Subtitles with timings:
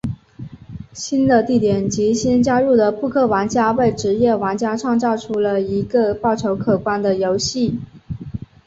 [0.93, 7.79] 新的地点及新加入的扑克玩家为职业玩家创造出了一个报酬可观的游戏。